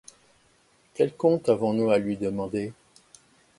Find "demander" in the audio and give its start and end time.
2.17-2.73